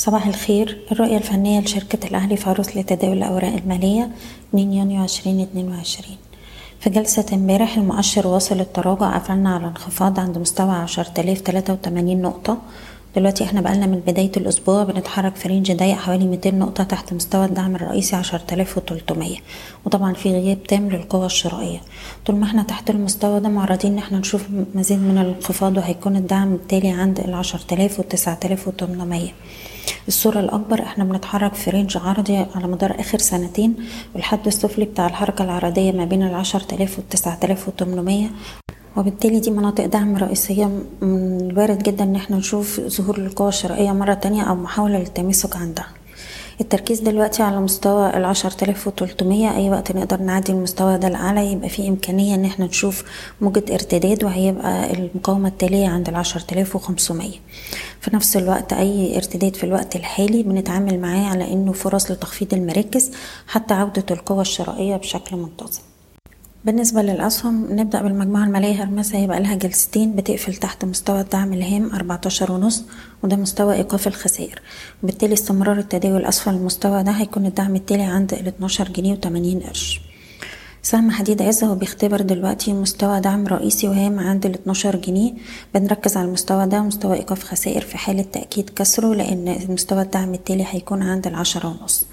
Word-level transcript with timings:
صباح 0.00 0.26
الخير. 0.26 0.78
الرؤية 0.92 1.16
الفنية 1.16 1.60
لشركة 1.60 2.06
الأهلي 2.06 2.36
فاروس 2.36 2.76
لتداول 2.76 3.16
الأوراق 3.16 3.52
المالية 3.54 4.10
2 4.50 4.72
يونيو 4.72 5.04
2022 5.04 6.16
في 6.80 6.90
جلسة 6.90 7.26
امبارح 7.32 7.76
المؤشر 7.76 8.26
واصل 8.26 8.60
التراجع 8.60 9.18
قفلنا 9.18 9.54
على 9.54 9.66
انخفاض 9.66 10.20
عند 10.20 10.38
مستوى 10.38 10.70
10083 10.70 12.22
نقطة. 12.22 12.58
دلوقتي 13.16 13.44
إحنا 13.44 13.60
بقالنا 13.60 13.86
من 13.86 14.00
بداية 14.06 14.32
الأسبوع 14.36 14.84
بنتحرك 14.84 15.36
في 15.36 15.48
رينج 15.48 15.72
ضيق 15.72 15.94
حوالي 15.96 16.26
200 16.26 16.50
نقطة 16.50 16.84
تحت 16.84 17.12
مستوى 17.12 17.44
الدعم 17.44 17.76
الرئيسي 17.76 18.16
10300 18.16 19.36
وطبعا 19.86 20.12
في 20.14 20.32
غياب 20.32 20.62
تام 20.62 20.88
للقوة 20.90 21.26
الشرائية. 21.26 21.80
طول 22.26 22.36
ما 22.36 22.44
إحنا 22.46 22.62
تحت 22.62 22.90
المستوى 22.90 23.40
ده 23.40 23.48
معرضين 23.48 23.92
إن 23.92 23.98
إحنا 23.98 24.18
نشوف 24.18 24.46
مزيد 24.74 24.98
من 24.98 25.18
الانخفاض 25.18 25.76
وهيكون 25.76 26.16
الدعم 26.16 26.54
التالي 26.54 26.88
عند 26.90 27.20
ال 27.20 27.34
10000 27.34 28.00
و 28.00 28.02
9800 28.02 29.28
الصورة 30.08 30.40
الأكبر 30.40 30.82
إحنا 30.82 31.04
بنتحرك 31.04 31.54
في 31.54 31.70
رينج 31.70 31.96
عرضي 31.96 32.36
على 32.36 32.66
مدار 32.66 33.00
آخر 33.00 33.18
سنتين 33.18 33.74
والحد 34.14 34.46
السفلي 34.46 34.84
بتاع 34.84 35.06
الحركة 35.06 35.44
العرضية 35.44 35.92
ما 35.92 36.04
بين 36.04 36.42
تلاف 36.68 36.98
والتسعة 36.98 37.34
تلاف 37.38 37.68
وتمنمية. 37.68 38.30
وبالتالي 38.96 39.40
دي 39.40 39.50
مناطق 39.50 39.86
دعم 39.86 40.16
رئيسية 40.16 40.64
من 40.64 40.82
الوارد 41.50 41.82
جدا 41.82 42.04
إن 42.04 42.16
إحنا 42.16 42.36
نشوف 42.36 42.80
ظهور 42.80 43.18
للقوى 43.20 43.48
الشرائية 43.48 43.92
مرة 43.92 44.14
تانية 44.14 44.42
أو 44.42 44.54
محاولة 44.54 44.98
للتمسك 44.98 45.56
عندها 45.56 45.86
التركيز 46.60 47.00
دلوقتي 47.00 47.42
على 47.42 47.60
مستوى 47.60 48.16
العشر 48.16 48.50
تلاف 48.50 48.86
وتلتمية. 48.86 49.56
أي 49.56 49.70
وقت 49.70 49.92
نقدر 49.92 50.20
نعدي 50.22 50.52
المستوى 50.52 50.98
ده 50.98 51.08
الأعلى 51.08 51.52
يبقى 51.52 51.68
في 51.68 51.88
إمكانية 51.88 52.34
إن 52.34 52.44
إحنا 52.44 52.66
نشوف 52.66 53.04
موجة 53.40 53.64
ارتداد 53.74 54.24
وهيبقى 54.24 54.92
المقاومة 54.94 55.48
التالية 55.48 55.88
عند 55.88 56.08
العشر 56.08 56.40
تلاف 56.40 56.76
وخمسمية. 56.76 57.38
في 58.00 58.16
نفس 58.16 58.36
الوقت 58.36 58.72
أي 58.72 59.16
ارتداد 59.16 59.56
في 59.56 59.64
الوقت 59.64 59.96
الحالي 59.96 60.42
بنتعامل 60.42 61.00
معاه 61.00 61.26
على 61.30 61.52
إنه 61.52 61.72
فرص 61.72 62.10
لتخفيض 62.10 62.54
المراكز 62.54 63.10
حتى 63.46 63.74
عودة 63.74 64.04
القوى 64.10 64.40
الشرائية 64.40 64.96
بشكل 64.96 65.36
منتظم. 65.36 65.80
بالنسبة 66.64 67.02
للأسهم 67.02 67.66
نبدأ 67.70 68.02
بالمجموعة 68.02 68.44
المالية 68.44 68.82
هرمسة 68.82 69.18
هيبقى 69.18 69.40
لها 69.40 69.54
جلستين 69.54 70.16
بتقفل 70.16 70.54
تحت 70.54 70.84
مستوى 70.84 71.20
الدعم 71.20 71.52
الهام 71.52 71.90
14 71.94 72.52
ونص 72.52 72.84
وده 73.22 73.36
مستوى 73.36 73.74
إيقاف 73.74 74.06
الخسائر. 74.06 74.62
وبالتالي 75.02 75.34
استمرار 75.34 75.78
التداول 75.78 76.24
أسفل 76.24 76.50
المستوى 76.50 77.02
ده 77.02 77.10
هيكون 77.12 77.46
الدعم 77.46 77.76
التالي 77.76 78.02
عند 78.02 78.32
ال 78.34 78.46
12 78.46 78.88
جنيه 78.88 79.14
و80 79.14 79.66
قرش. 79.66 80.00
سهم 80.82 81.10
حديد 81.10 81.42
عزة 81.42 81.66
هو 81.66 81.74
بيختبر 81.74 82.20
دلوقتي 82.20 82.72
مستوى 82.72 83.20
دعم 83.20 83.46
رئيسي 83.46 83.88
وهام 83.88 84.18
عند 84.18 84.46
ال 84.46 84.54
12 84.54 84.96
جنيه. 84.96 85.32
بنركز 85.74 86.16
على 86.16 86.26
المستوى 86.26 86.66
ده 86.66 86.82
مستوى 86.82 87.16
إيقاف 87.16 87.44
خسائر 87.44 87.80
في 87.80 87.98
حالة 87.98 88.22
تأكيد 88.22 88.70
كسره 88.70 89.14
لأن 89.14 89.58
مستوى 89.68 90.02
الدعم 90.02 90.34
التالي 90.34 90.64
هيكون 90.68 91.02
عند 91.02 91.26
العشرة 91.26 91.76
ونص. 91.80 92.06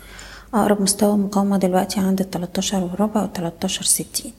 أقرب 0.53 0.81
مستوى 0.81 1.17
مقاومة 1.17 1.57
دلوقتي 1.57 1.99
عند 1.99 2.19
التلاتاشر 2.19 2.83
وربع 2.83 3.23
وتلاتاشر 3.23 3.83
ستين. 3.83 4.33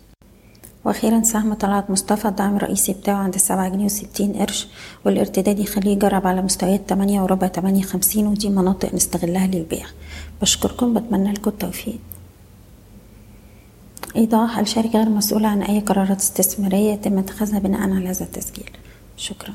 وأخيرا 0.85 1.23
سهم 1.23 1.55
طلعت 1.55 1.91
مصطفى 1.91 2.29
الدعم 2.29 2.57
الرئيسي 2.57 2.93
بتاعه 2.93 3.17
عند 3.17 3.35
السبعة 3.35 3.69
جنيه 3.69 3.85
وستين 3.85 4.33
قرش 4.33 4.69
والارتداد 5.05 5.59
يخليه 5.59 5.93
يجرب 5.93 6.27
على 6.27 6.43
مستويات 6.43 6.89
تمانية 6.89 7.23
وربع 7.23 7.47
تمانية 7.47 7.83
خمسين 7.83 8.27
ودي 8.27 8.49
مناطق 8.49 8.95
نستغلها 8.95 9.47
للبيع. 9.47 9.87
بشكركم 10.43 10.95
بتمنى 10.95 11.33
لكم 11.33 11.51
التوفيق. 11.51 11.99
إيضاح 14.17 14.59
الشركة 14.59 14.99
غير 14.99 15.09
مسؤولة 15.09 15.49
عن 15.49 15.63
أي 15.63 15.81
قرارات 15.81 16.21
استثمارية 16.21 16.93
يتم 16.93 17.19
اتخاذها 17.19 17.59
بناء 17.59 17.81
على 17.81 18.09
هذا 18.09 18.25
التسجيل. 18.25 18.71
شكرا. 19.17 19.55